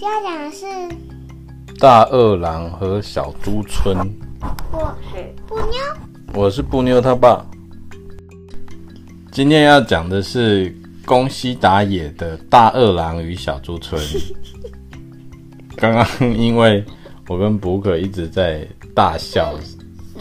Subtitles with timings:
[0.00, 0.64] 要讲的是
[1.80, 3.96] 大恶狼和小猪村。
[4.70, 5.78] 我是布妞，
[6.34, 7.44] 我是布妞他爸。
[9.32, 10.72] 今天要讲的是
[11.04, 14.00] 宫西达也的《大恶狼与小猪村》。
[15.76, 16.84] 刚刚因为
[17.26, 19.52] 我跟补可一直在大笑，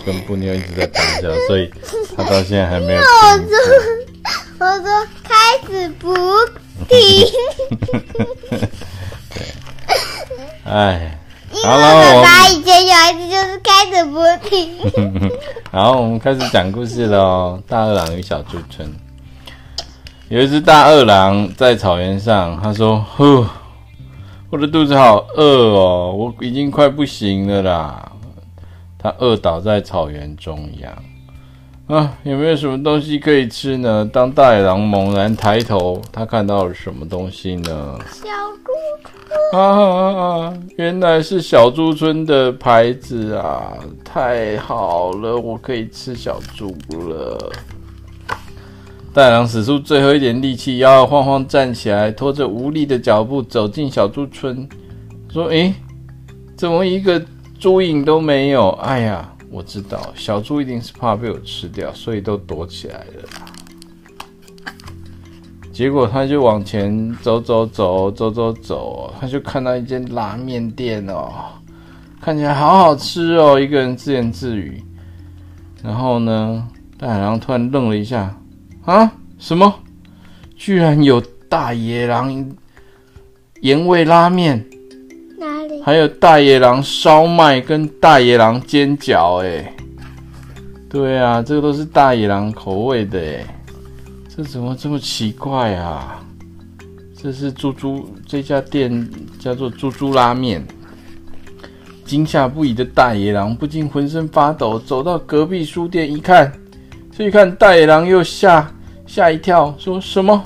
[0.04, 1.70] 跟布妞一直在大笑， 所以
[2.16, 3.08] 他到现在还没有停。
[4.60, 6.16] 我说，我说开始不
[6.88, 6.98] 停。
[10.68, 11.18] 对，哎，
[11.54, 15.32] 因为爸爸以前有一次就是开始不停。
[15.72, 18.86] 好，我们开始讲故事喽，《大恶狼与小猪村》。
[20.28, 23.46] 有一只大恶狼在草原上，他说：“呼，
[24.50, 28.12] 我的肚子好饿哦，我已经快不行了啦。”
[29.00, 30.92] 他饿倒在草原中央。
[31.88, 34.08] 啊，有没有什么东西可以吃呢？
[34.12, 37.98] 当大野狼猛然抬头，他看到了什么东西呢？
[38.12, 38.28] 小
[38.66, 39.16] 猪村
[39.54, 43.72] 啊啊啊，原来是小猪村的牌子啊！
[44.04, 47.52] 太好了，我可以吃小猪了。
[49.14, 54.68] 大野狼使出最后一点力气，摇摇晃晃站起来，拖着无力的脚步走进小猪村，
[55.32, 55.74] 说：“诶，
[56.58, 57.24] 怎么一个
[57.58, 58.72] 猪影都没有？
[58.82, 63.30] 哎呀，我知道，小猪一定是怕被我吃掉，所以都躲起来了。”
[65.72, 71.32] 结果他就往前走走走走走走，他就看到一间拉面店哦，
[72.20, 74.84] 看起来好好吃哦，一个人自言自语。
[75.84, 78.36] 然后呢，大野狼突然愣了一下。
[78.86, 79.12] 啊！
[79.38, 79.72] 什么？
[80.56, 82.52] 居然有大野狼
[83.62, 84.66] 盐味拉面？
[85.88, 89.42] 还有大野狼烧麦跟大野狼煎饺？
[89.42, 89.74] 哎，
[90.90, 93.64] 对啊，这个都是大野狼口味的哎，
[94.28, 96.22] 这怎么这么奇怪啊？
[97.16, 100.62] 这是猪猪这家店叫做猪猪拉面。
[102.04, 106.52] 惊吓不已的大野狼不禁浑身发抖，走到隔壁书店一看，
[107.18, 108.70] 这一看大野狼又吓。
[109.06, 110.44] 吓一跳，说什么？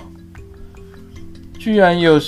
[1.57, 2.19] 居然有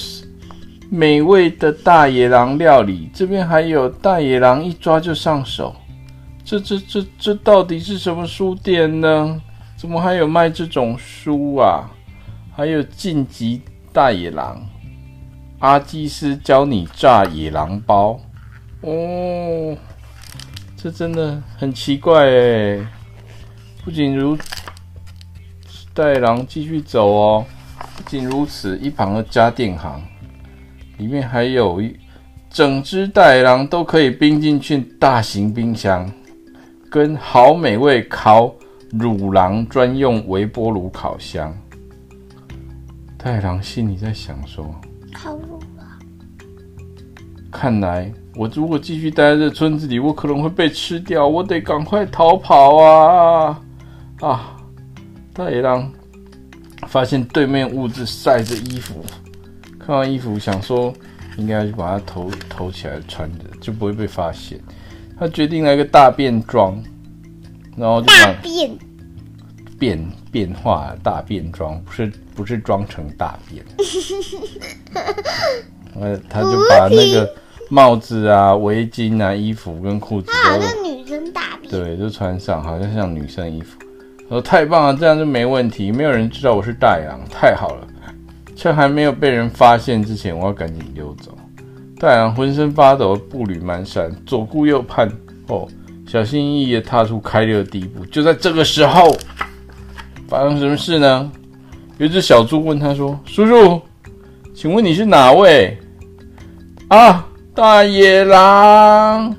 [0.95, 5.75] 美味的大野狼料理，这边还有大野狼一抓就上手。
[6.45, 9.41] 这、这、这、这到底是什么书店呢？
[9.75, 11.89] 怎么还有卖这种书啊？
[12.55, 13.59] 还有晋级
[13.91, 14.61] 大野狼，
[15.57, 18.19] 阿基斯教你炸野狼包。
[18.81, 19.75] 哦，
[20.77, 22.87] 这真的很奇怪哎。
[23.83, 24.43] 不仅如此。
[25.91, 27.45] 大野狼继续走哦，
[27.97, 29.99] 不仅如此，一旁的家电行
[30.97, 31.95] 里面还有一
[32.49, 36.09] 整只大野狼都可以冰进去大型冰箱，
[36.89, 38.53] 跟好美味烤
[38.91, 41.55] 乳狼专用微波炉烤箱。
[43.17, 44.73] 大野狼心里在想说：
[45.13, 45.87] 烤乳狼，
[47.51, 53.61] 看来我如果继续待在这村子里，我可能会被吃掉，我得赶快逃跑啊！
[54.21, 54.57] 啊！
[55.33, 55.91] 大野狼
[56.87, 59.03] 发现对面屋子晒着衣服，
[59.85, 60.93] 看完衣服想说
[61.37, 64.59] 应该要去把它头头起来穿着，就不会被发现。
[65.19, 66.81] 他决定来个大变装，
[67.75, 68.71] 然后就把变
[69.77, 73.63] 变变化大变装，不是不是装成大便。
[75.99, 77.29] 呃，他就把那个
[77.69, 83.77] 帽子啊、围巾啊、衣服跟裤子都，好像女生大便，对，就穿上，好像像女生衣服。
[84.29, 87.87] 我说太棒了，这样就没问题，没有人知道我是大野狼，太好了。
[88.55, 91.35] 趁还没有被人发现之前，我要赶紧溜走。
[91.99, 95.09] 大野狼浑身发抖，步履蹒跚，左顾右盼，
[95.47, 95.67] 哦，
[96.07, 98.05] 小心翼翼地踏出开溜的第一步。
[98.05, 99.15] 就在这个时候，
[100.27, 101.31] 发生什么事呢？
[101.97, 103.81] 有一只小猪问他说：“叔叔，
[104.53, 105.77] 请问你是哪位？”
[106.89, 107.25] 啊，
[107.55, 109.35] 大野狼！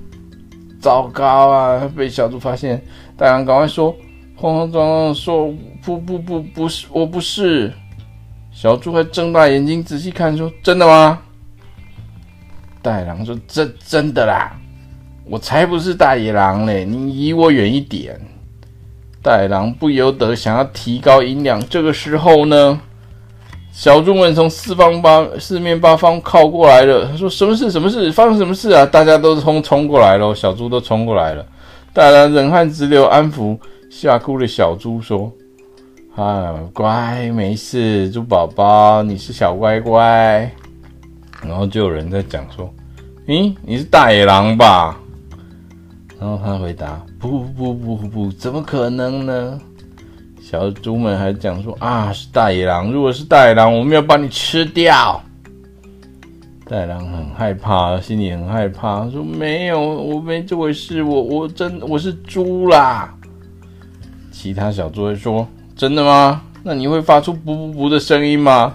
[0.81, 2.83] 糟糕啊，被小猪发现。
[3.17, 3.95] 大野狼赶快说。
[4.37, 5.55] 慌慌张张说
[5.85, 7.73] ：“不不不，不是，我不是。”
[8.54, 11.18] 小猪还睁大眼睛仔细看，说：“真的吗？”
[12.80, 14.56] 大野狼说：“真真的啦，
[15.27, 16.84] 我才不是大野狼嘞！
[16.84, 18.18] 你离我远一点。”
[19.21, 21.60] 大野狼不由得想要提高音量。
[21.68, 22.80] 这个时候呢，
[23.72, 27.09] 小猪们从四方八四面八方靠过来了。
[27.10, 27.71] 他说：“什么事？
[27.71, 28.12] 什么事？
[28.12, 31.45] 发生什么事啊？”大家都冲冲过来了，小猪都冲过来了。
[31.92, 33.59] 大野狼冷汗直流，安抚。
[33.91, 35.30] 吓哭的小猪说
[36.16, 40.49] ：“啊，乖，没事，猪宝宝，你是小乖乖。”
[41.43, 42.72] 然后就有人在讲说
[43.27, 45.01] ：“咦，你是大野狼吧？”
[46.21, 49.61] 然后他回答：“不不不不不，怎么可能呢？”
[50.41, 52.93] 小猪们还讲说：“啊，是大野狼！
[52.93, 55.21] 如果是大野狼，我们要把你吃掉。”
[56.67, 63.13] 大大狼很害怕，心里很害怕，说：“没有，我没这回事，我我真我是猪啦。”
[64.31, 66.42] 其他小猪会说：“真的吗？
[66.62, 68.74] 那你会发出‘噗噗噗’的声音吗？”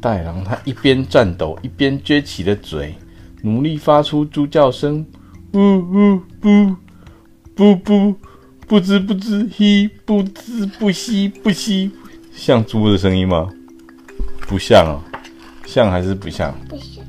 [0.00, 2.94] 大野狼他一边颤抖，一边撅起了嘴，
[3.42, 5.06] 努力发出猪叫声
[5.54, 6.76] ：“呜呜呜，
[7.54, 8.14] 噗噗，
[8.66, 11.90] 不知不知，嘿，不知不吸不吸，
[12.32, 13.48] 像猪的声音吗？
[14.48, 15.00] 不像哦，
[15.66, 16.52] 像还是不像？
[16.68, 17.04] 不像，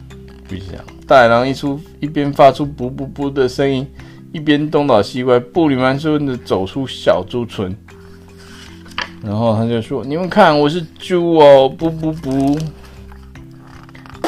[0.47, 0.75] 不像。
[1.07, 3.87] 大野狼一出一边发出‘噗噗噗’的声音，
[4.31, 7.75] 一边东倒西歪，步履蹒跚的走出小猪村。
[9.23, 12.61] 然后他就说：“你们看，我是猪哦，噗噗噗。”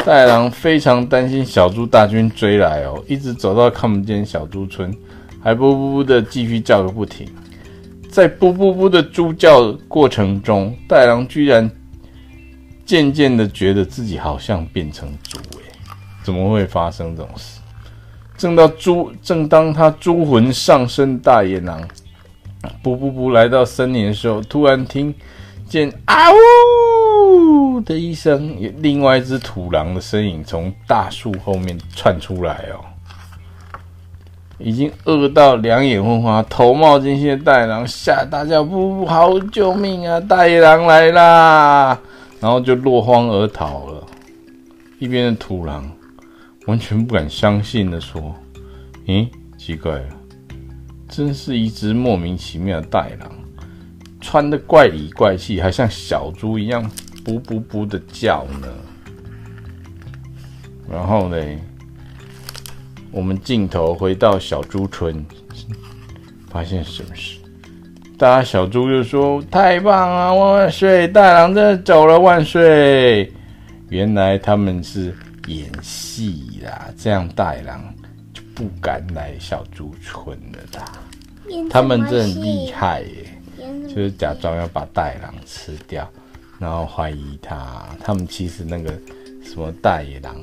[0.05, 4.95] 大野狼非常担心小猪大军追来哦，一直走到看不见小猪村，
[5.41, 7.27] 还噗噗噗的继续叫个不停。
[8.09, 11.69] 在噗噗噗的猪叫过程中，大野狼居然
[12.85, 15.63] 渐渐的觉得自己好像变成猪诶，
[16.23, 17.59] 怎么会发生这种事？
[18.37, 21.85] 正到猪，正当他猪魂上身，大野狼
[22.83, 25.13] 噗噗噗来到森林的时候，突然听
[25.67, 27.81] 见啊呜！
[27.81, 32.79] 的一声，另外一只土狼的身影从大树后面窜出来哦，
[34.57, 40.19] 已经饿到两眼昏花、头冒金星的大野狼吓大叫：“不，好救命啊！
[40.21, 41.99] 大野狼来啦！”
[42.39, 44.03] 然后就落荒而逃了。
[44.99, 45.91] 一边的土狼
[46.67, 48.33] 完全不敢相信的说
[49.05, 49.27] ：“咦，
[49.57, 50.07] 奇怪了，
[51.15, 53.31] 真是一只莫名其妙的大狼，
[54.19, 56.83] 穿得怪里怪气，还像小猪一样。”
[57.25, 58.67] 噗噗噗的叫呢，
[60.87, 61.37] 然后呢，
[63.11, 65.25] 我们镜头回到小猪村，
[66.47, 67.39] 发现什么事？
[68.15, 71.07] 大家小猪就说：“太棒了，万岁！
[71.07, 73.33] 大狼真的走了，万岁！”
[73.89, 75.11] 原来他们是
[75.47, 77.91] 演戏啦，这样大狼
[78.35, 80.85] 就不敢来小猪村了啦。
[81.69, 83.25] 他们真的很厉害耶，
[83.87, 86.07] 就是假装要把大野狼吃掉。
[86.57, 88.89] 然后怀疑他，他们其实那个
[89.43, 90.35] 什么大野狼、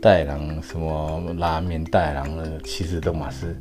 [0.00, 3.54] 大野狼什么拉面大野狼的，其实都嘛是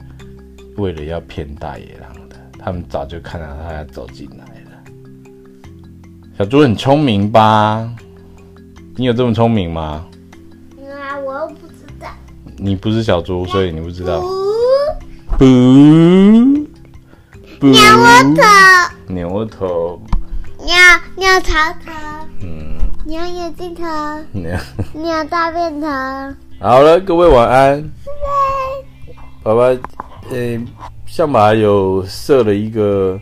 [0.78, 2.38] 为了要骗大野狼的。
[2.58, 4.72] 他们早就看到他要走进来了。
[6.38, 7.94] 小猪很聪明吧？
[8.96, 10.08] 你有这么聪明吗？
[10.82, 12.08] 啊我又不知道。
[12.56, 14.22] 你不是小猪，所以你不知道。
[14.22, 14.28] 不，
[15.38, 15.46] 不，
[17.72, 18.44] 鸟窝头，
[19.08, 20.02] 鸟窝头。
[20.66, 20.76] 鸟
[21.16, 21.92] 鸟巢头，
[22.42, 23.84] 嗯，鸟眼睛头，
[24.34, 24.60] 鸟
[24.92, 25.88] 鸟大便头。
[26.60, 27.82] 好了，各位晚安。
[27.82, 28.12] 拜
[29.16, 29.16] 拜。
[29.44, 29.64] 爸爸，
[30.30, 30.62] 呃，
[31.06, 33.18] 象拔有设了一个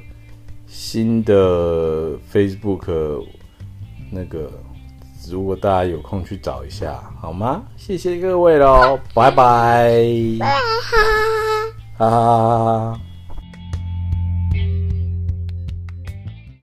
[0.65, 3.23] 新的 Facebook，
[4.09, 4.51] 那个
[5.29, 7.61] 如果大家有空去找一下，好吗？
[7.77, 10.01] 谢谢各位喽，拜拜。
[10.39, 10.57] 拜拜，哈
[11.99, 12.99] 哈哈哈哈。